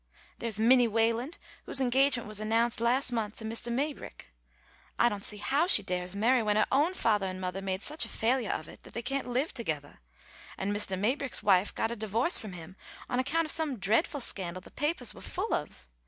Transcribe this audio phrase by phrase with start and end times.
[0.39, 4.33] "There's Minnie Wayland, whose engagement was announced last month to Mistah Maybrick.
[4.97, 8.03] I don't see how she dares marry when her own fathah and mothah made such
[8.03, 9.99] a failure of it, that they can't live togethah,
[10.57, 12.75] and Mistah Maybrick's wife got a divorce from him
[13.11, 15.87] on account of some dreadful scandal the papahs were full of.